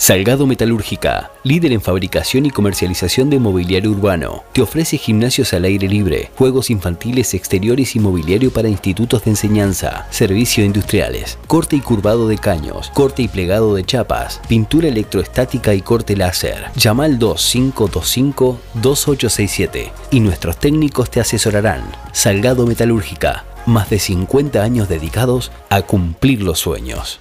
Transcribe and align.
Salgado 0.00 0.46
Metalúrgica, 0.46 1.32
líder 1.42 1.72
en 1.72 1.80
fabricación 1.80 2.46
y 2.46 2.52
comercialización 2.52 3.30
de 3.30 3.40
mobiliario 3.40 3.90
urbano, 3.90 4.44
te 4.52 4.62
ofrece 4.62 4.96
gimnasios 4.96 5.52
al 5.52 5.64
aire 5.64 5.88
libre, 5.88 6.30
juegos 6.36 6.70
infantiles 6.70 7.34
exteriores 7.34 7.96
y 7.96 7.98
mobiliario 7.98 8.52
para 8.52 8.68
institutos 8.68 9.24
de 9.24 9.30
enseñanza, 9.30 10.06
servicios 10.10 10.64
industriales, 10.64 11.36
corte 11.48 11.74
y 11.74 11.80
curvado 11.80 12.28
de 12.28 12.38
caños, 12.38 12.92
corte 12.94 13.22
y 13.22 13.28
plegado 13.28 13.74
de 13.74 13.84
chapas, 13.84 14.40
pintura 14.46 14.86
electroestática 14.86 15.74
y 15.74 15.82
corte 15.82 16.16
láser. 16.16 16.66
Llama 16.76 17.04
al 17.04 17.18
2525-2867 17.18 19.90
y 20.12 20.20
nuestros 20.20 20.58
técnicos 20.58 21.10
te 21.10 21.18
asesorarán. 21.18 21.82
Salgado 22.12 22.68
Metalúrgica, 22.68 23.46
más 23.66 23.90
de 23.90 23.98
50 23.98 24.62
años 24.62 24.88
dedicados 24.88 25.50
a 25.70 25.82
cumplir 25.82 26.42
los 26.42 26.60
sueños. 26.60 27.18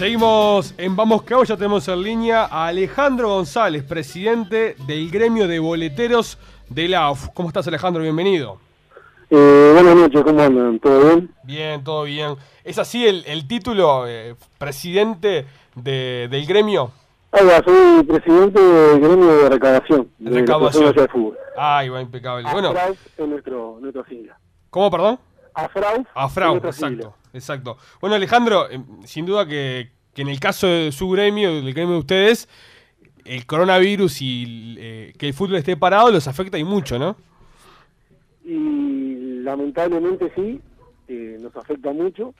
Seguimos 0.00 0.74
en 0.78 0.96
Vamos 0.96 1.24
que 1.24 1.34
ya 1.44 1.58
tenemos 1.58 1.86
en 1.86 2.02
línea 2.02 2.46
a 2.46 2.68
Alejandro 2.68 3.28
González, 3.28 3.84
presidente 3.84 4.74
del 4.86 5.10
gremio 5.10 5.46
de 5.46 5.58
boleteros 5.58 6.38
de 6.70 6.88
la 6.88 7.00
AUF. 7.00 7.28
¿Cómo 7.34 7.48
estás 7.50 7.68
Alejandro? 7.68 8.02
Bienvenido. 8.02 8.56
Eh, 9.28 9.72
buenas 9.74 9.94
noches, 9.94 10.22
¿cómo 10.22 10.40
andan? 10.40 10.78
¿Todo 10.78 11.00
bien? 11.00 11.30
Bien, 11.42 11.84
todo 11.84 12.04
bien. 12.04 12.36
¿Es 12.64 12.78
así 12.78 13.06
el, 13.06 13.46
título, 13.46 14.06
eh, 14.08 14.36
presidente 14.56 15.44
del 15.74 16.46
gremio? 16.46 16.92
Ah, 17.32 17.60
soy 17.62 18.02
presidente 18.04 18.58
del 18.58 19.00
gremio 19.00 19.26
de 19.26 19.48
recaudación. 19.50 20.08
De 20.18 20.30
recaudación. 20.30 20.94
De 20.94 21.08
fútbol. 21.08 21.36
Ay, 21.58 21.90
va 21.90 22.00
impecable. 22.00 22.48
Bueno. 22.50 22.72
es 23.18 23.28
nuestro, 23.28 23.76
nuestro 23.78 24.02
sigla. 24.06 24.38
¿Cómo, 24.70 24.90
perdón? 24.90 25.18
Afrau. 25.54 26.06
Afrau, 26.14 26.56
exacto, 26.56 27.14
exacto. 27.32 27.76
Bueno, 28.00 28.16
Alejandro, 28.16 28.70
em, 28.70 28.84
sin 29.04 29.26
duda 29.26 29.46
que, 29.46 29.90
en 30.16 30.28
el 30.28 30.40
caso 30.40 30.66
de 30.66 30.92
su 30.92 31.08
gremio, 31.10 31.54
del 31.54 31.72
gremio 31.72 31.94
de 31.94 32.00
ustedes, 32.00 32.48
el 33.24 33.46
coronavirus 33.46 34.22
y 34.22 34.76
eh, 34.78 35.12
que 35.18 35.28
el 35.28 35.34
fútbol 35.34 35.56
esté 35.56 35.76
parado 35.76 36.10
los 36.10 36.26
afecta 36.26 36.58
y 36.58 36.64
mucho, 36.64 36.98
¿no? 36.98 37.16
Y 38.44 39.40
lamentablemente 39.42 40.32
sí, 40.34 40.60
eh, 41.08 41.38
nos 41.40 41.54
afecta 41.56 41.92
mucho, 41.92 42.34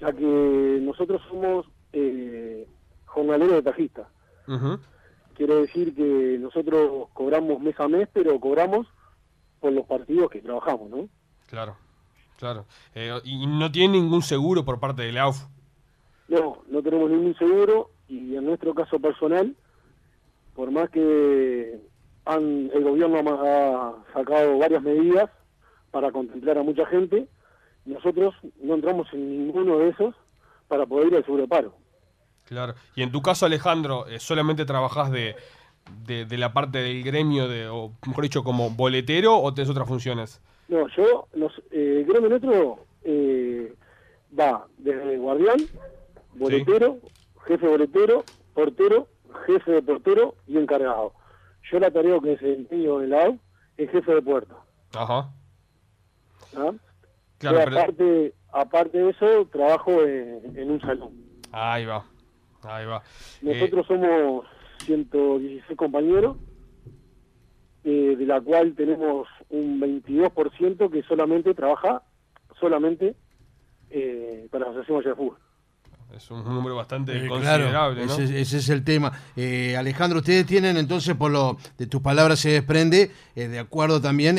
ya 0.00 0.12
que 0.12 0.78
nosotros 0.82 1.20
somos 1.28 1.66
eh, 1.92 2.66
jornaleros 3.06 3.56
de 3.56 3.62
tajista. 3.62 4.08
Quiere 5.34 5.54
decir 5.54 5.94
que 5.94 6.38
nosotros 6.38 7.08
cobramos 7.14 7.60
mes 7.60 7.78
a 7.80 7.88
mes, 7.88 8.08
pero 8.12 8.38
cobramos 8.38 8.86
por 9.60 9.72
los 9.72 9.86
partidos 9.86 10.30
que 10.30 10.40
trabajamos, 10.40 10.90
¿no? 10.90 11.08
Claro. 11.48 11.76
Claro. 12.42 12.66
Eh, 12.96 13.20
¿Y 13.22 13.46
no 13.46 13.70
tiene 13.70 14.00
ningún 14.00 14.20
seguro 14.20 14.64
por 14.64 14.80
parte 14.80 15.02
de 15.02 15.12
la 15.12 15.22
AUF? 15.22 15.44
No, 16.26 16.58
no 16.68 16.82
tenemos 16.82 17.08
ningún 17.08 17.36
seguro 17.36 17.90
y 18.08 18.34
en 18.34 18.44
nuestro 18.46 18.74
caso 18.74 18.98
personal, 18.98 19.54
por 20.56 20.72
más 20.72 20.90
que 20.90 21.78
han, 22.24 22.68
el 22.74 22.82
gobierno 22.82 23.20
ha 23.44 23.94
sacado 24.12 24.58
varias 24.58 24.82
medidas 24.82 25.30
para 25.92 26.10
contemplar 26.10 26.58
a 26.58 26.64
mucha 26.64 26.84
gente, 26.86 27.28
nosotros 27.84 28.34
no 28.60 28.74
entramos 28.74 29.06
en 29.12 29.46
ninguno 29.46 29.78
de 29.78 29.90
esos 29.90 30.12
para 30.66 30.84
poder 30.84 31.12
ir 31.12 31.14
al 31.18 31.24
seguro 31.24 31.42
de 31.42 31.48
paro. 31.48 31.76
Claro. 32.46 32.74
Y 32.96 33.04
en 33.04 33.12
tu 33.12 33.22
caso, 33.22 33.46
Alejandro, 33.46 34.08
eh, 34.08 34.18
¿solamente 34.18 34.64
trabajás 34.64 35.12
de, 35.12 35.36
de, 36.04 36.38
la 36.38 36.52
parte 36.52 36.78
del 36.78 37.04
gremio, 37.04 37.46
de, 37.46 37.68
o 37.68 37.92
mejor 38.04 38.24
dicho, 38.24 38.42
como 38.42 38.70
boletero 38.70 39.38
o 39.38 39.54
tenés 39.54 39.70
otras 39.70 39.86
funciones? 39.86 40.42
No, 40.68 40.88
yo, 40.88 41.28
los, 41.34 41.52
eh, 41.70 41.98
el 41.98 42.04
gremio 42.06 42.30
nuestro 42.30 42.78
eh, 43.04 43.74
va 44.38 44.66
desde 44.78 45.18
guardián, 45.18 45.58
boletero, 46.34 46.98
jefe 47.46 47.66
boletero, 47.66 48.24
portero, 48.54 49.08
jefe 49.46 49.72
de 49.72 49.82
portero 49.82 50.34
y 50.46 50.58
encargado. 50.58 51.12
Yo 51.70 51.78
la 51.78 51.90
tarea 51.90 52.18
que 52.20 52.30
desempeño 52.30 53.02
en 53.02 53.10
la 53.10 53.24
AU 53.24 53.38
es 53.76 53.90
jefe 53.90 54.14
de 54.14 54.22
puerto. 54.22 54.56
Ajá. 54.94 55.30
¿Ah? 56.56 56.72
Claro, 57.38 57.60
aparte, 57.60 58.34
aparte 58.52 58.98
de 58.98 59.10
eso, 59.10 59.46
trabajo 59.50 60.02
en, 60.04 60.70
un 60.70 60.80
salón. 60.80 61.12
Ahí 61.50 61.84
va, 61.84 62.04
ahí 62.62 62.86
va. 62.86 63.02
Nosotros 63.40 63.84
eh, 63.84 63.88
somos 63.88 64.46
116 64.84 65.76
compañeros 65.76 66.36
eh, 67.84 68.14
de 68.16 68.26
la 68.26 68.40
cual 68.40 68.74
tenemos 68.76 69.26
un 69.50 69.80
22% 69.80 70.88
que 70.88 71.02
solamente 71.02 71.52
trabaja 71.52 72.02
solamente 72.60 73.16
eh, 73.90 74.46
para 74.52 74.66
la 74.66 74.70
Asociación 74.70 75.02
de 75.02 75.14
Fútbol. 75.16 75.38
Es 76.14 76.30
un 76.30 76.44
número 76.44 76.76
bastante 76.76 77.16
eh, 77.16 77.26
considerable, 77.26 78.04
ese, 78.04 78.58
es 78.58 78.68
el 78.68 78.84
tema. 78.84 79.10
Alejandro, 79.76 80.18
ustedes 80.18 80.46
tienen 80.46 80.76
entonces, 80.76 81.16
por 81.16 81.32
lo 81.32 81.56
de 81.76 81.88
tus 81.88 82.00
palabras 82.00 82.38
se 82.38 82.50
desprende, 82.50 83.10
de 83.34 83.58
acuerdo 83.58 84.00
también, 84.00 84.36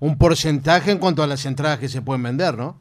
un 0.00 0.18
porcentaje 0.18 0.90
en 0.90 0.98
cuanto 0.98 1.22
a 1.22 1.28
las 1.28 1.46
entradas 1.46 1.78
que 1.78 1.88
se 1.88 2.02
pueden 2.02 2.22
vender, 2.22 2.56
¿no? 2.56 2.78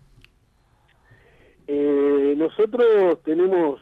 nosotros 2.36 3.22
tenemos 3.24 3.80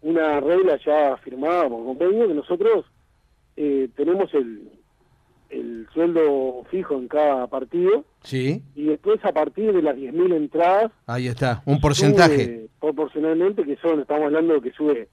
una 0.00 0.40
regla 0.40 0.78
ya 0.84 1.16
firmada 1.18 1.68
por 1.68 1.84
convenio 1.84 2.26
que 2.26 2.34
nosotros 2.34 2.86
eh, 3.62 3.90
tenemos 3.94 4.32
el, 4.32 4.70
el 5.50 5.86
sueldo 5.92 6.64
fijo 6.70 6.94
en 6.94 7.08
cada 7.08 7.46
partido. 7.46 8.06
Sí. 8.22 8.62
Y 8.74 8.84
después 8.84 9.22
a 9.22 9.32
partir 9.32 9.74
de 9.74 9.82
las 9.82 9.96
10.000 9.96 10.34
entradas... 10.34 10.90
Ahí 11.06 11.26
está, 11.26 11.62
un 11.66 11.78
porcentaje. 11.78 12.68
proporcionalmente, 12.80 13.64
que 13.64 13.76
son, 13.76 14.00
estamos 14.00 14.24
hablando 14.24 14.54
de 14.54 14.62
que 14.62 14.72
sube 14.72 15.08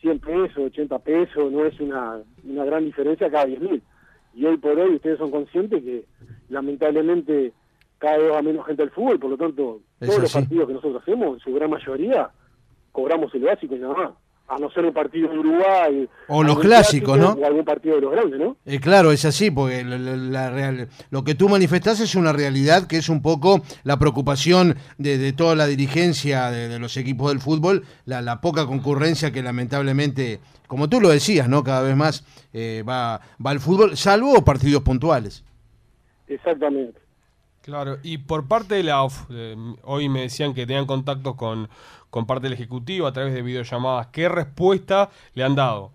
100 0.00 0.18
pesos, 0.18 0.58
80 0.58 0.98
pesos, 1.00 1.52
no 1.52 1.66
es 1.66 1.78
una, 1.78 2.22
una 2.42 2.64
gran 2.64 2.86
diferencia 2.86 3.30
cada 3.30 3.44
10.000. 3.48 3.82
Y 4.32 4.46
hoy 4.46 4.56
por 4.56 4.78
hoy 4.78 4.94
ustedes 4.94 5.18
son 5.18 5.30
conscientes 5.30 5.82
que 5.82 6.06
lamentablemente 6.48 7.52
cada 7.98 8.16
vez 8.16 8.32
va 8.32 8.40
menos 8.40 8.66
gente 8.66 8.82
al 8.82 8.90
fútbol, 8.92 9.20
por 9.20 9.28
lo 9.28 9.36
tanto, 9.36 9.82
todos 10.00 10.20
los 10.20 10.32
partidos 10.32 10.68
que 10.68 10.74
nosotros 10.74 11.02
hacemos, 11.02 11.34
en 11.34 11.40
su 11.40 11.52
gran 11.52 11.68
mayoría, 11.68 12.30
cobramos 12.92 13.34
el 13.34 13.42
básico 13.42 13.76
y 13.76 13.78
nada 13.78 13.94
más 13.94 14.23
a 14.46 14.58
no 14.58 14.70
ser 14.70 14.84
un 14.84 14.92
partido 14.92 15.30
de 15.30 15.38
Uruguay. 15.38 16.08
O 16.28 16.42
los 16.42 16.58
clásicos, 16.58 17.18
¿no? 17.18 17.32
O 17.32 17.44
algún 17.44 17.64
partido 17.64 17.96
de 17.96 18.02
los 18.02 18.12
grandes, 18.12 18.38
¿no? 18.38 18.56
Eh, 18.66 18.78
claro, 18.78 19.10
es 19.10 19.24
así, 19.24 19.50
porque 19.50 19.82
la, 19.84 20.50
real, 20.50 20.88
lo 21.10 21.24
que 21.24 21.34
tú 21.34 21.48
manifestás 21.48 22.00
es 22.00 22.14
una 22.14 22.32
realidad 22.32 22.86
que 22.86 22.98
es 22.98 23.08
un 23.08 23.22
poco 23.22 23.62
la 23.84 23.98
preocupación 23.98 24.76
de, 24.98 25.32
toda 25.32 25.54
la 25.54 25.66
dirigencia 25.66 26.50
de, 26.50 26.78
los 26.78 26.96
equipos 26.96 27.30
del 27.30 27.40
fútbol, 27.40 27.84
la, 28.04 28.40
poca 28.40 28.66
concurrencia 28.66 29.32
que 29.32 29.42
lamentablemente, 29.42 30.40
como 30.66 30.88
tú 30.88 31.00
lo 31.00 31.08
decías, 31.08 31.48
¿no? 31.48 31.64
Cada 31.64 31.82
vez 31.82 31.96
más 31.96 32.24
eh, 32.52 32.84
va, 32.86 33.20
va 33.44 33.50
al 33.50 33.60
fútbol, 33.60 33.96
salvo 33.96 34.44
partidos 34.44 34.82
puntuales. 34.82 35.44
Exactamente. 36.26 37.03
Claro, 37.64 37.96
y 38.02 38.18
por 38.18 38.46
parte 38.46 38.74
de 38.74 38.82
la 38.82 39.02
OF, 39.02 39.30
eh, 39.30 39.56
hoy 39.84 40.10
me 40.10 40.20
decían 40.20 40.52
que 40.52 40.66
tenían 40.66 40.84
contacto 40.84 41.34
con, 41.34 41.70
con 42.10 42.26
parte 42.26 42.42
del 42.42 42.52
Ejecutivo 42.52 43.06
a 43.06 43.12
través 43.14 43.32
de 43.32 43.40
videollamadas. 43.40 44.08
¿Qué 44.08 44.28
respuesta 44.28 45.08
le 45.32 45.44
han 45.44 45.54
dado? 45.54 45.90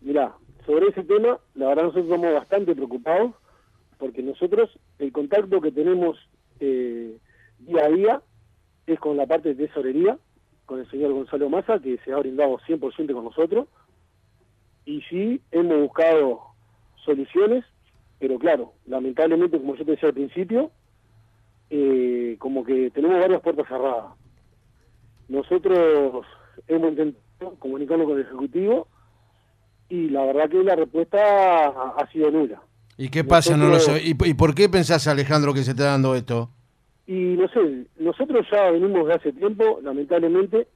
Mirá, 0.00 0.34
sobre 0.66 0.88
ese 0.88 1.04
tema, 1.04 1.38
la 1.54 1.68
verdad 1.68 1.84
nosotros 1.84 2.06
estamos 2.06 2.34
bastante 2.34 2.74
preocupados 2.74 3.30
porque 3.96 4.24
nosotros 4.24 4.76
el 4.98 5.12
contacto 5.12 5.60
que 5.60 5.70
tenemos 5.70 6.18
eh, 6.58 7.16
día 7.60 7.84
a 7.84 7.88
día 7.90 8.22
es 8.88 8.98
con 8.98 9.16
la 9.16 9.26
parte 9.26 9.54
de 9.54 9.68
tesorería, 9.68 10.18
con 10.66 10.80
el 10.80 10.90
señor 10.90 11.12
Gonzalo 11.12 11.48
Massa, 11.48 11.78
que 11.78 11.98
se 11.98 12.12
ha 12.12 12.16
brindado 12.16 12.58
100% 12.66 13.14
con 13.14 13.24
nosotros. 13.24 13.68
Y 14.84 15.02
sí, 15.02 15.40
hemos 15.52 15.78
buscado 15.80 16.40
soluciones, 17.04 17.64
pero 18.18 18.36
claro, 18.40 18.72
lamentablemente, 18.84 19.58
como 19.58 19.76
yo 19.76 19.84
te 19.84 19.92
decía 19.92 20.08
al 20.08 20.14
principio, 20.16 20.72
eh, 21.70 22.36
como 22.38 22.64
que 22.64 22.90
tenemos 22.90 23.20
varias 23.20 23.42
puertas 23.42 23.68
cerradas. 23.68 24.14
Nosotros 25.28 26.24
hemos 26.66 26.90
intentado 26.90 27.54
comunicarnos 27.58 28.06
con 28.06 28.16
el 28.16 28.24
Ejecutivo 28.24 28.88
y 29.88 30.08
la 30.10 30.24
verdad 30.24 30.48
que 30.48 30.62
la 30.62 30.76
respuesta 30.76 31.18
ha, 31.68 32.10
sido 32.12 32.30
nula. 32.30 32.62
¿Y 32.96 33.08
qué 33.08 33.24
pasa? 33.24 33.56
no 33.56 33.68
lo 33.68 33.78
sé. 33.78 34.00
¿Y, 34.02 34.14
por 34.14 34.54
qué 34.54 34.68
pensás, 34.68 35.06
Alejandro, 35.06 35.54
que 35.54 35.62
se 35.62 35.70
está 35.72 35.84
dando 35.84 36.14
esto? 36.14 36.50
Y 37.06 37.36
no 37.36 37.48
sé, 37.48 37.86
nosotros 37.98 38.46
ya 38.50 38.70
venimos 38.70 39.06
de 39.06 39.14
hace 39.14 39.32
tiempo, 39.32 39.80
lamentablemente, 39.82 40.68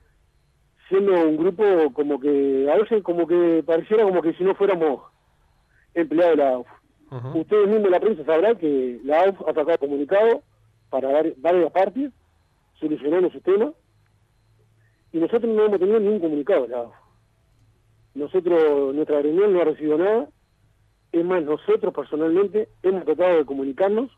siendo 0.89 1.13
un 1.13 1.37
grupo 1.37 1.65
como 1.93 2.19
que, 2.19 2.71
a 2.73 2.77
veces 2.79 3.03
como 3.03 3.27
que 3.27 3.63
pareciera 3.67 4.05
como 4.05 4.23
que 4.23 4.33
si 4.35 4.45
no 4.45 4.55
fuéramos 4.55 5.03
empleados 5.95 6.37
de 6.37 6.45
la 6.45 6.51
AUF. 6.51 6.67
Ustedes 7.35 7.69
mismos, 7.69 7.91
la 7.91 8.01
prensa, 8.01 8.25
sabrán 8.25 8.57
que 8.57 8.99
la 9.05 9.25
AUF 9.25 9.43
ha 9.43 9.53
sacado 9.53 9.79
comunicado 9.79 10.43
para 10.93 11.25
varias 11.39 11.73
partes, 11.73 12.13
solucionando 12.75 13.31
su 13.31 13.41
tema, 13.41 13.73
y 15.11 15.17
nosotros 15.17 15.45
no 15.45 15.65
hemos 15.65 15.81
tenido 15.81 15.99
ningún 15.99 16.21
comunicado 16.21 16.67
de 16.67 16.77
Nosotros, 18.15 18.95
nuestra 18.95 19.23
reunión 19.23 19.55
no 19.55 19.63
ha 19.63 19.65
recibido 19.65 19.97
nada, 19.97 20.29
es 21.11 21.25
más, 21.25 21.43
nosotros 21.45 21.95
personalmente 21.95 22.69
hemos 22.83 23.07
tratado 23.07 23.39
de 23.39 23.47
comunicarnos, 23.47 24.11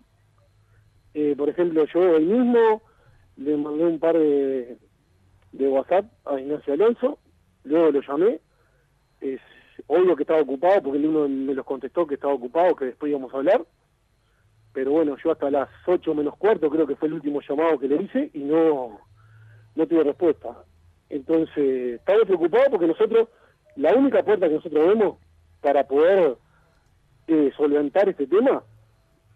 eh, 1.15 1.37
por 1.39 1.49
ejemplo, 1.49 1.85
yo 1.95 2.01
hoy 2.01 2.25
mismo 2.25 2.83
le 3.37 3.57
mandé 3.57 3.85
un 3.85 4.01
par 4.01 4.19
de, 4.19 4.77
de 5.53 5.69
WhatsApp 5.69 6.07
a 6.25 6.41
Ignacio 6.41 6.75
Alonso, 6.75 7.21
luego 7.63 7.93
lo 7.93 8.01
llamé, 8.01 8.41
es 9.21 9.41
obvio 9.87 10.17
que 10.17 10.25
estaba 10.25 10.43
ocupado, 10.43 10.83
porque 10.83 10.99
el 10.99 11.07
uno 11.07 11.29
me 11.29 11.55
los 11.55 11.65
contestó 11.65 12.05
que 12.05 12.15
estaba 12.15 12.35
ocupado, 12.35 12.75
que 12.75 12.87
después 12.87 13.11
íbamos 13.11 13.33
a 13.33 13.37
hablar, 13.37 13.65
pero 14.75 14.91
bueno, 14.91 15.17
yo 15.23 15.31
hasta 15.31 15.51
las 15.51 15.69
8 15.87 16.15
menos 16.15 16.37
cuarto 16.37 16.69
creo 16.69 16.87
que 16.87 16.97
fue 16.97 17.09
el 17.09 17.15
último 17.15 17.41
llamado 17.41 17.79
que 17.79 17.89
le 17.89 18.03
hice 18.03 18.31
y 18.35 18.41
no, 18.41 18.99
no 19.77 19.87
tuve 19.87 20.03
respuesta. 20.03 20.65
Entonces, 21.09 21.95
estaba 22.01 22.25
preocupado 22.25 22.65
porque 22.73 22.89
nosotros, 22.89 23.29
la 23.77 23.95
única 23.95 24.23
puerta 24.25 24.49
que 24.49 24.55
nosotros 24.55 24.89
vemos 24.89 25.19
para 25.61 25.87
poder 25.87 26.37
eh, 27.29 27.53
solventar 27.57 28.09
este 28.09 28.27
tema, 28.27 28.65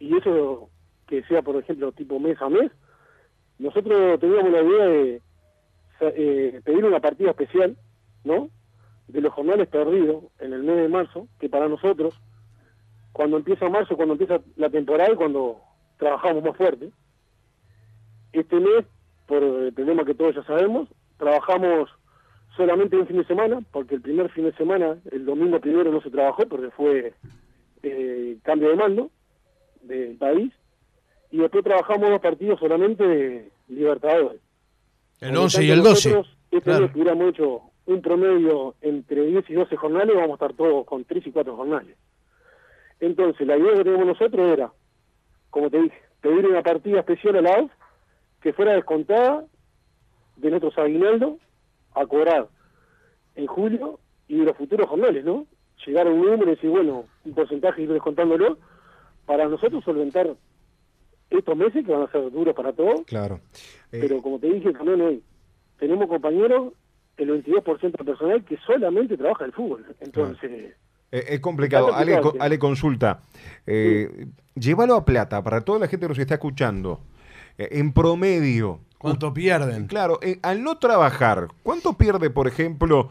y 0.00 0.16
eso 0.16 0.68
que 1.06 1.22
sea, 1.22 1.40
por 1.40 1.56
ejemplo, 1.56 1.92
tipo 1.92 2.18
mes 2.18 2.36
a 2.42 2.48
mes, 2.48 2.72
nosotros 3.58 4.18
teníamos 4.18 4.50
la 4.52 4.62
idea 4.62 4.86
de 4.86 5.22
eh, 6.00 6.60
pedir 6.64 6.84
una 6.84 7.00
partida 7.00 7.30
especial, 7.30 7.76
¿no? 8.24 8.50
De 9.06 9.20
los 9.20 9.32
jornales 9.32 9.68
perdidos 9.68 10.24
en 10.40 10.52
el 10.52 10.64
mes 10.64 10.76
de 10.76 10.88
marzo, 10.88 11.28
que 11.38 11.48
para 11.48 11.68
nosotros, 11.68 12.14
cuando 13.12 13.36
empieza 13.36 13.68
marzo, 13.68 13.96
cuando 13.96 14.14
empieza 14.14 14.40
la 14.56 14.70
temporada, 14.70 15.14
cuando 15.16 15.60
trabajamos 15.98 16.42
más 16.42 16.56
fuerte. 16.56 16.90
Este 18.32 18.56
mes, 18.60 18.84
por 19.26 19.42
el 19.42 19.72
problema 19.72 20.04
que 20.04 20.14
todos 20.14 20.34
ya 20.34 20.44
sabemos, 20.44 20.88
trabajamos 21.16 21.90
solamente 22.56 22.96
un 22.96 23.06
fin 23.06 23.18
de 23.18 23.24
semana, 23.24 23.60
porque 23.72 23.94
el 23.94 24.02
primer 24.02 24.30
fin 24.30 24.44
de 24.44 24.52
semana, 24.54 24.98
el 25.10 25.24
domingo 25.24 25.60
primero 25.60 25.90
no 25.90 26.00
se 26.00 26.10
trabajó, 26.10 26.46
porque 26.46 26.70
fue 26.70 27.14
eh, 27.82 28.36
cambio 28.42 28.70
de 28.70 28.76
mando 28.76 29.10
del 29.82 30.16
país, 30.16 30.52
y 31.30 31.38
después 31.38 31.64
trabajamos 31.64 32.10
dos 32.10 32.20
partidos 32.20 32.58
solamente 32.58 33.06
de 33.06 33.50
Libertadores. 33.68 34.40
El 35.20 35.36
11 35.36 35.64
y 35.64 35.70
el 35.70 35.82
12. 35.82 36.22
Este 36.50 36.60
claro. 36.62 36.90
que 36.90 36.98
hubiéramos 36.98 37.28
hecho 37.28 37.60
un 37.86 38.00
promedio 38.00 38.74
entre 38.80 39.26
10 39.26 39.50
y 39.50 39.54
12 39.54 39.76
jornales, 39.76 40.14
vamos 40.14 40.30
a 40.30 40.34
estar 40.34 40.52
todos 40.54 40.86
con 40.86 41.04
3 41.04 41.26
y 41.26 41.32
4 41.32 41.56
jornales. 41.56 41.96
Entonces, 43.00 43.46
la 43.46 43.56
idea 43.56 43.74
que 43.74 43.84
tenemos 43.84 44.06
nosotros 44.06 44.50
era, 44.50 44.72
como 45.50 45.70
te 45.70 45.82
dije, 45.82 45.98
pedir 46.20 46.46
una 46.46 46.62
partida 46.62 47.00
especial 47.00 47.36
a 47.36 47.42
la 47.42 47.70
que 48.40 48.52
fuera 48.52 48.72
descontada 48.72 49.44
de 50.36 50.50
nuestros 50.50 50.76
aguinaldos 50.78 51.38
a 51.94 52.06
cobrar 52.06 52.48
en 53.34 53.46
julio 53.46 53.98
y 54.26 54.38
de 54.38 54.44
los 54.44 54.56
futuros 54.56 54.88
jornales, 54.88 55.24
¿no? 55.24 55.46
Llegar 55.86 56.06
a 56.06 56.10
un 56.10 56.22
número 56.22 56.44
y 56.44 56.54
decir, 56.54 56.70
bueno, 56.70 57.04
un 57.24 57.34
porcentaje 57.34 57.82
ir 57.82 57.92
descontándolo 57.92 58.58
para 59.26 59.48
nosotros 59.48 59.84
solventar 59.84 60.34
estos 61.30 61.56
meses 61.56 61.84
que 61.84 61.92
van 61.92 62.02
a 62.02 62.10
ser 62.10 62.30
duros 62.30 62.54
para 62.54 62.72
todos. 62.72 63.02
Claro. 63.06 63.40
Eh, 63.92 63.98
pero 64.00 64.20
como 64.22 64.38
te 64.38 64.48
dije 64.48 64.72
también 64.72 65.00
hoy, 65.00 65.22
tenemos 65.78 66.08
compañeros, 66.08 66.72
el 67.16 67.44
22% 67.44 67.80
del 67.80 67.92
personal 67.92 68.44
que 68.44 68.56
solamente 68.58 69.16
trabaja 69.16 69.44
el 69.44 69.52
fútbol. 69.52 69.86
Entonces... 70.00 70.74
es 71.10 71.40
complicado. 71.40 71.94
Ale, 71.94 72.58
consulta. 72.58 73.20
Eh, 73.66 74.26
Llévalo 74.54 74.96
a 74.96 75.04
plata 75.04 75.42
para 75.42 75.60
toda 75.60 75.78
la 75.78 75.88
gente 75.88 76.04
que 76.04 76.08
nos 76.08 76.18
está 76.18 76.34
escuchando. 76.34 77.00
Eh, 77.58 77.68
en 77.72 77.92
promedio. 77.92 78.80
¿Cuánto 78.98 79.32
pierden? 79.32 79.86
Claro, 79.86 80.18
al 80.42 80.64
no 80.64 80.78
trabajar, 80.78 81.46
¿cuánto 81.62 81.96
pierde, 81.96 82.30
por 82.30 82.48
ejemplo, 82.48 83.10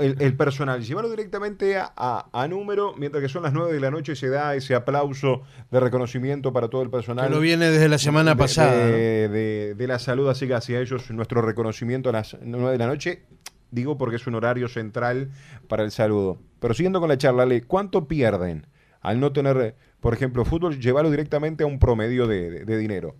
el, 0.00 0.36
personal? 0.36 0.82
Llevarlo 0.82 1.08
directamente 1.08 1.76
a, 1.78 2.46
número, 2.48 2.94
mientras 2.96 3.22
que 3.22 3.28
son 3.28 3.44
las 3.44 3.52
9 3.52 3.72
de 3.72 3.78
la 3.78 3.92
noche 3.92 4.16
se 4.16 4.28
da 4.28 4.56
ese 4.56 4.74
aplauso 4.74 5.42
de 5.70 5.78
reconocimiento 5.78 6.52
para 6.52 6.66
todo 6.66 6.82
el 6.82 6.90
personal. 6.90 7.28
Que 7.28 7.34
lo 7.34 7.40
viene 7.40 7.70
desde 7.70 7.88
la 7.88 7.98
semana 7.98 8.34
pasada. 8.34 8.74
De, 8.74 9.74
de, 9.76 9.86
la 9.86 10.00
salud, 10.00 10.28
así 10.28 10.48
que 10.48 10.54
hacia 10.54 10.80
ellos 10.80 11.08
nuestro 11.12 11.42
reconocimiento 11.42 12.08
a 12.08 12.12
las 12.12 12.36
9 12.42 12.72
de 12.72 12.78
la 12.78 12.88
noche. 12.88 13.22
Digo 13.70 13.98
porque 13.98 14.16
es 14.16 14.26
un 14.26 14.34
horario 14.34 14.68
central 14.68 15.30
para 15.68 15.84
el 15.84 15.90
saludo. 15.90 16.38
Pero 16.60 16.74
siguiendo 16.74 17.00
con 17.00 17.08
la 17.08 17.18
charla, 17.18 17.44
Ale, 17.44 17.62
¿cuánto 17.62 18.06
pierden 18.06 18.66
al 19.00 19.20
no 19.20 19.32
tener, 19.32 19.74
por 20.00 20.12
ejemplo, 20.14 20.44
fútbol, 20.44 20.78
llevarlo 20.78 21.10
directamente 21.10 21.64
a 21.64 21.66
un 21.66 21.78
promedio 21.78 22.26
de 22.26 22.78
dinero? 22.78 23.14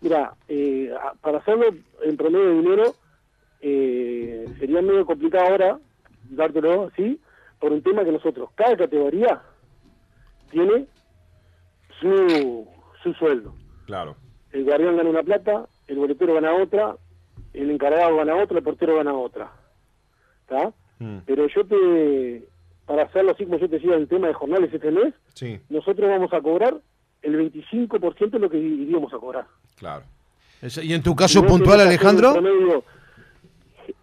Mira, 0.00 0.34
eh, 0.48 0.92
para 1.20 1.38
hacerlo 1.38 1.66
en 2.02 2.16
promedio 2.16 2.48
de 2.50 2.54
dinero 2.54 2.94
eh, 3.60 4.44
sería 4.58 4.82
medio 4.82 5.06
complicado 5.06 5.48
ahora 5.48 5.78
dártelo 6.30 6.84
así, 6.92 7.20
por 7.60 7.72
un 7.72 7.82
tema 7.82 8.04
que 8.04 8.12
nosotros, 8.12 8.50
cada 8.54 8.76
categoría 8.76 9.42
tiene 10.50 10.86
su, 12.00 12.66
su 13.02 13.12
sueldo. 13.14 13.54
Claro. 13.86 14.16
El 14.52 14.64
guardián 14.64 14.96
gana 14.96 15.10
una 15.10 15.22
plata, 15.22 15.66
el 15.86 15.98
boletero 15.98 16.34
gana 16.34 16.54
otra, 16.54 16.96
el 17.52 17.70
encargado 17.70 18.16
gana 18.16 18.36
otra, 18.36 18.58
el 18.58 18.64
portero 18.64 18.96
gana 18.96 19.14
otra. 19.14 19.52
¿Está? 20.48 20.72
Mm. 20.98 21.18
Pero 21.26 21.46
yo 21.48 21.64
te, 21.66 22.44
para 22.86 23.04
hacerlo 23.04 23.32
así 23.32 23.44
como 23.44 23.58
yo 23.58 23.68
te 23.68 23.76
decía 23.76 23.94
el 23.94 24.08
tema 24.08 24.28
de 24.28 24.34
jornales 24.34 24.72
este 24.72 24.90
mes, 24.90 25.12
sí. 25.34 25.58
nosotros 25.68 26.08
vamos 26.08 26.32
a 26.32 26.40
cobrar 26.40 26.80
el 27.22 27.52
25% 27.52 28.30
de 28.30 28.38
lo 28.38 28.48
que 28.48 28.58
iríamos 28.58 29.12
a 29.12 29.18
cobrar. 29.18 29.46
Claro. 29.76 30.04
¿Y 30.82 30.94
en 30.94 31.02
tu 31.02 31.14
caso 31.14 31.44
puntual, 31.44 31.80
Alejandro? 31.80 32.32
Promedio 32.32 32.84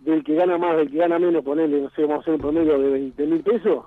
del 0.01 0.23
que 0.23 0.35
gana 0.35 0.57
más, 0.57 0.77
del 0.77 0.91
que 0.91 0.97
gana 0.97 1.17
menos, 1.17 1.43
ponerle, 1.43 1.81
no 1.81 1.89
sé, 1.91 2.01
vamos 2.01 2.17
a 2.17 2.21
hacer 2.21 2.33
un 2.35 2.41
promedio 2.41 2.77
de 2.77 2.89
20 2.89 3.25
mil 3.25 3.41
pesos. 3.41 3.85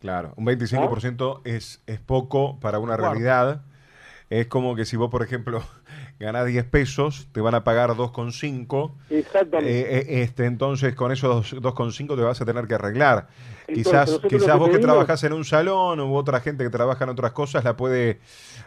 Claro, 0.00 0.32
un 0.36 0.46
25% 0.46 1.42
es, 1.44 1.82
es 1.86 2.00
poco 2.00 2.58
para 2.58 2.78
una 2.78 2.96
realidad. 2.96 3.62
Es 4.30 4.46
como 4.46 4.74
que 4.74 4.86
si 4.86 4.96
vos, 4.96 5.10
por 5.10 5.22
ejemplo, 5.22 5.62
ganás 6.20 6.46
10 6.46 6.66
pesos, 6.66 7.28
te 7.32 7.40
van 7.40 7.54
a 7.54 7.64
pagar 7.64 7.90
2,5. 7.90 8.92
Exactamente. 9.08 9.80
Eh, 9.80 9.98
eh, 9.98 10.22
este, 10.22 10.44
entonces, 10.44 10.94
con 10.94 11.12
esos 11.12 11.54
2,5 11.54 12.14
te 12.14 12.22
vas 12.22 12.40
a 12.40 12.44
tener 12.44 12.66
que 12.66 12.74
arreglar. 12.74 13.28
quizás 13.66 14.20
quizás 14.28 14.58
vos 14.58 14.68
que 14.68 14.78
trabajás 14.78 15.24
en 15.24 15.32
un 15.32 15.44
salón 15.44 15.98
u 16.00 16.14
otra 16.14 16.40
gente 16.40 16.62
que 16.62 16.70
trabaja 16.70 17.04
en 17.04 17.10
otras 17.10 17.32
cosas 17.32 17.64
la 17.64 17.76
puede 17.76 18.20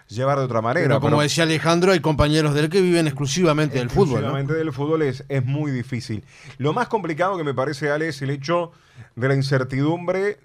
llevar 0.07 0.39
de 0.39 0.45
otra 0.45 0.61
manera. 0.61 0.87
Pero 0.87 0.99
como 0.99 1.21
decía 1.21 1.43
Alejandro, 1.43 1.91
hay 1.91 1.99
compañeros 1.99 2.55
del 2.55 2.69
que 2.69 2.81
viven 2.81 3.05
exclusivamente 3.05 3.77
del 3.77 3.89
fútbol. 3.89 4.19
Exclusivamente 4.19 4.53
del 4.55 4.73
fútbol 4.73 5.03
es, 5.03 5.23
es 5.29 5.45
muy 5.45 5.71
difícil. 5.71 6.23
Lo 6.57 6.73
más 6.73 6.87
complicado 6.87 7.37
que 7.37 7.43
me 7.43 7.53
parece, 7.53 7.91
Ale, 7.91 8.07
es 8.07 8.21
el 8.23 8.31
hecho 8.31 8.71
de 9.15 9.27
la 9.27 9.35
incertidumbre 9.35 10.39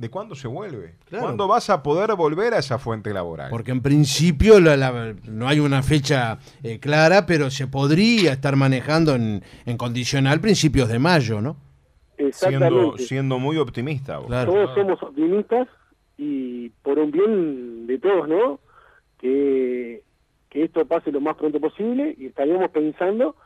de 0.00 0.08
cuándo 0.08 0.34
se 0.34 0.48
vuelve. 0.48 0.94
¿Cuándo 1.10 1.46
vas 1.46 1.68
a 1.68 1.82
poder 1.82 2.16
volver 2.16 2.54
a 2.54 2.58
esa 2.58 2.78
fuente 2.78 3.12
laboral? 3.12 3.50
Porque 3.50 3.70
en 3.70 3.82
principio 3.82 4.54
no 4.58 5.46
hay 5.46 5.60
una 5.60 5.82
fecha 5.82 6.38
eh, 6.62 6.80
clara, 6.80 7.26
pero 7.26 7.50
se 7.50 7.66
podría 7.66 8.32
estar 8.32 8.56
manejando 8.56 9.14
en, 9.14 9.42
condicional 9.76 10.40
principios 10.40 10.88
de 10.88 10.98
mayo, 10.98 11.42
¿no? 11.42 11.56
Siendo, 12.32 12.96
siendo 12.96 13.38
muy 13.38 13.58
optimista. 13.58 14.18
Todos 14.26 14.74
somos 14.74 15.02
optimistas 15.02 15.68
y 16.16 16.70
por 16.82 16.98
un 16.98 17.10
bien 17.10 17.86
de 17.86 17.98
todos, 17.98 18.26
¿no? 18.26 18.58
Que, 19.18 20.02
que 20.48 20.64
esto 20.64 20.86
pase 20.86 21.12
lo 21.12 21.20
más 21.20 21.36
pronto 21.36 21.60
posible 21.60 22.14
y 22.18 22.26
estaríamos 22.26 22.70
pensando 22.70 23.36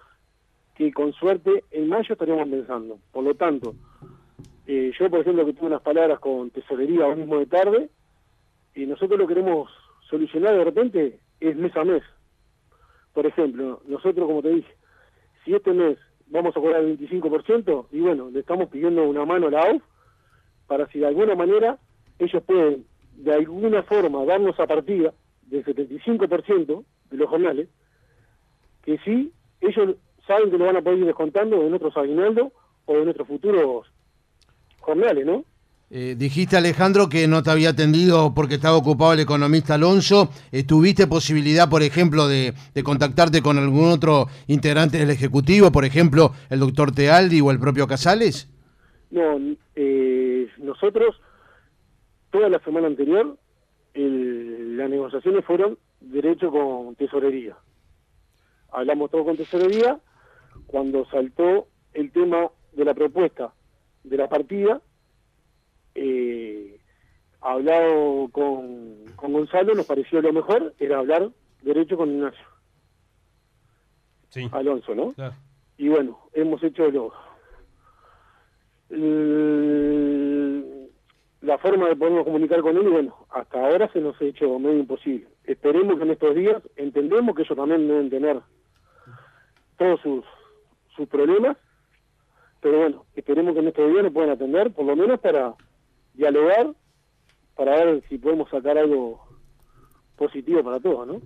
que 0.76 0.92
con 0.92 1.12
suerte 1.14 1.64
en 1.72 1.88
mayo 1.88 2.12
estaríamos 2.12 2.48
pensando. 2.48 2.98
Por 3.10 3.24
lo 3.24 3.34
tanto, 3.34 3.74
eh, 4.66 4.92
yo, 4.98 5.10
por 5.10 5.20
ejemplo, 5.20 5.44
que 5.44 5.52
tuve 5.52 5.66
unas 5.66 5.82
palabras 5.82 6.18
con 6.20 6.50
tesorería 6.50 7.04
ahora 7.04 7.16
mismo 7.16 7.38
de 7.38 7.46
tarde, 7.46 7.90
y 8.74 8.86
nosotros 8.86 9.18
lo 9.18 9.26
queremos 9.26 9.70
solucionar 10.08 10.56
de 10.56 10.64
repente 10.64 11.18
es 11.40 11.56
mes 11.56 11.76
a 11.76 11.84
mes. 11.84 12.02
Por 13.12 13.26
ejemplo, 13.26 13.80
nosotros, 13.86 14.26
como 14.26 14.42
te 14.42 14.50
dije, 14.50 14.74
si 15.44 15.54
este 15.54 15.72
mes 15.72 15.98
vamos 16.26 16.56
a 16.56 16.60
cobrar 16.60 16.82
el 16.82 16.98
25%, 16.98 17.86
y 17.92 18.00
bueno, 18.00 18.30
le 18.30 18.40
estamos 18.40 18.68
pidiendo 18.68 19.04
una 19.04 19.24
mano 19.24 19.48
a 19.48 19.50
la 19.50 19.60
AUF 19.60 19.82
para 20.66 20.86
si 20.88 20.98
de 20.98 21.06
alguna 21.06 21.34
manera 21.34 21.78
ellos 22.18 22.42
pueden, 22.44 22.86
de 23.16 23.34
alguna 23.34 23.82
forma, 23.82 24.24
darnos 24.24 24.58
a 24.58 24.66
partida 24.66 25.12
del 25.42 25.64
75% 25.64 26.84
de 27.10 27.16
los 27.16 27.28
jornales, 27.28 27.68
que 28.82 28.98
sí, 28.98 29.32
ellos 29.60 29.96
saben 30.26 30.50
que 30.50 30.58
lo 30.58 30.66
van 30.66 30.76
a 30.76 30.82
poder 30.82 30.98
ir 30.98 31.06
descontando 31.06 31.62
de 31.62 31.68
nuestros 31.68 31.96
aguinaldos 31.96 32.52
o 32.86 32.94
de 32.94 33.04
nuestros 33.04 33.28
futuros 33.28 33.86
jornales, 34.84 35.26
¿no? 35.26 35.44
Eh, 35.90 36.16
dijiste, 36.16 36.56
Alejandro, 36.56 37.08
que 37.08 37.28
no 37.28 37.42
te 37.42 37.50
había 37.50 37.70
atendido 37.70 38.32
porque 38.34 38.54
estaba 38.54 38.76
ocupado 38.76 39.12
el 39.12 39.20
economista 39.20 39.74
Alonso. 39.74 40.30
¿Tuviste 40.66 41.06
posibilidad, 41.06 41.68
por 41.68 41.82
ejemplo, 41.82 42.26
de, 42.26 42.54
contactarte 42.82 43.42
con 43.42 43.58
algún 43.58 43.90
otro 43.90 44.26
integrante 44.48 44.98
del 44.98 45.10
Ejecutivo, 45.10 45.70
por 45.70 45.84
ejemplo, 45.84 46.32
el 46.50 46.60
doctor 46.60 46.92
Tealdi 46.92 47.40
o 47.40 47.50
el 47.50 47.60
propio 47.60 47.86
Casales? 47.86 48.48
No, 49.10 49.38
eh, 49.76 50.48
nosotros, 50.58 51.20
toda 52.30 52.48
la 52.48 52.58
semana 52.60 52.88
anterior, 52.88 53.36
las 53.94 54.90
negociaciones 54.90 55.44
fueron 55.44 55.78
derecho 56.00 56.50
con 56.50 56.96
tesorería. 56.96 57.56
Hablamos 58.72 59.10
todo 59.10 59.24
con 59.24 59.36
tesorería 59.36 60.00
cuando 60.66 61.06
saltó 61.06 61.68
el 61.92 62.10
tema 62.10 62.48
de 62.72 62.84
la 62.84 62.94
propuesta 62.94 63.52
de 64.04 64.16
la 64.16 64.28
partida. 64.28 64.80
Eh, 65.94 66.78
hablado 67.40 68.28
con, 68.30 69.04
con 69.16 69.32
Gonzalo, 69.32 69.74
nos 69.74 69.86
pareció 69.86 70.22
lo 70.22 70.32
mejor, 70.32 70.74
era 70.78 70.98
hablar 70.98 71.30
derecho 71.62 71.96
con 71.96 72.10
Ignacio. 72.10 72.46
Sí. 74.28 74.48
Alonso, 74.52 74.94
¿no? 74.94 75.14
Y 75.76 75.88
bueno, 75.88 76.20
hemos 76.32 76.62
hecho 76.62 76.90
lo... 76.90 77.12
La 81.40 81.58
forma 81.58 81.88
de 81.88 81.96
podernos 81.96 82.24
comunicar 82.24 82.62
con 82.62 82.76
él, 82.76 82.84
y 82.86 82.90
bueno, 82.90 83.26
hasta 83.30 83.60
ahora 83.60 83.90
se 83.92 84.00
nos 84.00 84.20
ha 84.20 84.24
hecho 84.24 84.58
medio 84.58 84.78
imposible. 84.78 85.28
Esperemos 85.44 85.98
que 85.98 86.04
en 86.04 86.10
estos 86.10 86.34
días 86.34 86.62
entendemos 86.76 87.34
que 87.34 87.42
ellos 87.42 87.56
también 87.56 87.86
deben 87.86 88.08
tener 88.08 88.40
todos 89.76 90.00
sus, 90.00 90.24
sus 90.96 91.06
problemas 91.08 91.58
pero 92.64 92.78
bueno, 92.78 93.04
esperemos 93.14 93.52
que 93.52 93.60
en 93.60 93.68
estos 93.68 93.92
días 93.92 94.10
puedan 94.10 94.30
atender, 94.30 94.72
por 94.72 94.86
lo 94.86 94.96
menos 94.96 95.20
para 95.20 95.52
dialogar, 96.14 96.72
para 97.54 97.72
ver 97.72 98.02
si 98.08 98.16
podemos 98.16 98.48
sacar 98.48 98.78
algo 98.78 99.20
positivo 100.16 100.64
para 100.64 100.80
todos, 100.80 101.06
¿no? 101.06 101.20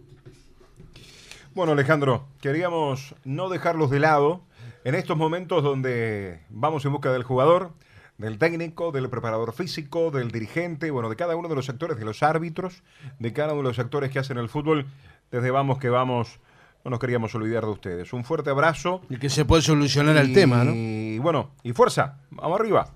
Bueno, 1.54 1.74
Alejandro, 1.74 2.24
queríamos 2.40 3.14
no 3.24 3.48
dejarlos 3.50 3.88
de 3.88 4.00
lado 4.00 4.40
en 4.82 4.96
estos 4.96 5.16
momentos 5.16 5.62
donde 5.62 6.40
vamos 6.50 6.84
en 6.84 6.90
busca 6.90 7.12
del 7.12 7.22
jugador, 7.22 7.70
del 8.16 8.36
técnico, 8.38 8.90
del 8.90 9.08
preparador 9.08 9.52
físico, 9.52 10.10
del 10.10 10.32
dirigente, 10.32 10.90
bueno, 10.90 11.08
de 11.08 11.14
cada 11.14 11.36
uno 11.36 11.48
de 11.48 11.54
los 11.54 11.68
actores, 11.68 11.98
de 11.98 12.04
los 12.04 12.24
árbitros, 12.24 12.82
de 13.20 13.32
cada 13.32 13.52
uno 13.52 13.62
de 13.62 13.68
los 13.68 13.78
actores 13.78 14.10
que 14.10 14.18
hacen 14.18 14.38
el 14.38 14.48
fútbol. 14.48 14.86
Desde 15.30 15.52
Vamos 15.52 15.78
que 15.78 15.88
Vamos, 15.88 16.40
no 16.84 16.90
nos 16.92 17.00
queríamos 17.00 17.34
olvidar 17.34 17.64
de 17.64 17.70
ustedes. 17.70 18.12
Un 18.12 18.24
fuerte 18.24 18.50
abrazo. 18.50 19.00
Y 19.10 19.18
que 19.18 19.28
se 19.28 19.44
puede 19.44 19.62
solucionar 19.62 20.16
el 20.16 20.32
tema, 20.32 20.64
¿no? 20.64 20.72
Y 20.74 21.18
bueno, 21.18 21.50
y 21.62 21.72
fuerza, 21.72 22.20
vamos 22.30 22.60
arriba. 22.60 22.86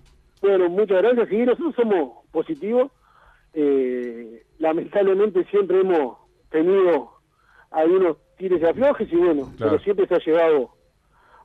Bueno, 0.40 0.68
muchas 0.68 1.02
gracias. 1.02 1.28
Sí, 1.28 1.36
nosotros 1.38 1.74
somos 1.76 2.24
positivos. 2.32 2.90
Eh, 3.54 4.44
lamentablemente 4.58 5.44
siempre 5.50 5.80
hemos 5.80 6.16
tenido 6.50 7.10
algunos 7.70 8.16
tires 8.38 8.60
y 8.62 8.64
aflojes 8.64 9.12
y 9.12 9.16
bueno, 9.16 9.50
Claro. 9.56 9.72
pero 9.72 9.82
siempre 9.82 10.06
se 10.06 10.14
ha 10.14 10.18
llegado 10.18 10.70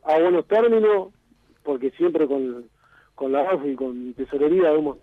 a 0.04 0.20
buenos 0.20 0.48
términos 0.48 1.10
porque 1.64 1.92
siempre 1.92 2.28
con, 2.28 2.66
con 3.16 3.32
la 3.34 3.42
AF 3.42 3.66
y 3.66 3.76
con 3.76 4.14
tesorería 4.14 4.72
hemos, 4.72 4.98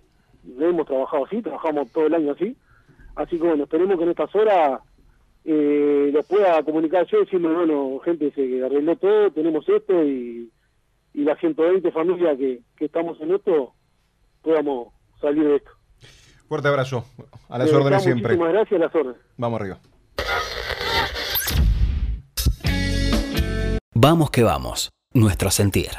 hemos 0.59 0.87
trabajado 0.87 1.27
así, 1.27 1.43
trabajamos 1.43 1.91
todo 1.93 2.07
el 2.07 2.15
año 2.15 2.33
así. 2.33 2.57
Así 3.17 3.37
que 3.39 3.47
bueno, 3.47 3.65
esperemos 3.65 3.97
que 3.99 4.05
en 4.05 4.11
estas 4.11 4.35
horas 4.35 4.81
eh, 5.45 6.11
los 6.13 6.25
pueda 6.27 6.63
comunicar 6.63 7.07
yo, 7.07 7.21
decirme, 7.21 7.53
bueno, 7.53 7.99
gente 8.05 8.31
se 8.33 8.65
arregló 8.65 8.97
todo, 8.97 9.31
tenemos 9.31 9.69
esto 9.69 10.03
y, 10.05 10.51
y 11.13 11.23
las 11.23 11.39
120 11.39 11.91
familias 11.93 12.39
que, 12.39 12.61
que 12.77 12.87
estamos 12.87 13.21
en 13.21 13.35
esto 13.35 13.75
podamos 14.43 14.89
salir 15.21 15.45
de 15.45 15.57
esto. 15.57 15.71
Fuerte 16.49 16.69
abrazo. 16.69 17.05
A 17.49 17.59
las 17.59 17.71
De 17.71 17.77
órdenes 17.77 18.03
siempre. 18.03 18.37
Muchísimas 18.37 18.53
gracias, 18.53 18.81
a 18.81 18.85
las 18.85 18.95
órdenes. 18.95 19.21
Vamos 19.37 19.61
arriba. 19.61 19.79
Vamos 23.95 24.31
que 24.31 24.43
vamos, 24.43 24.91
nuestro 25.13 25.51
sentir. 25.51 25.91